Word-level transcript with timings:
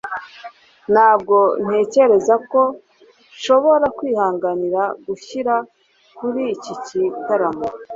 ntabwo 0.93 1.37
ntekereza 1.65 2.35
ko 2.51 2.61
nshobora 3.35 3.85
kwihanganira 3.97 4.81
gushyira 5.05 5.55
kuri 6.17 6.41
iki 6.55 6.73
gitaramo 6.87 7.67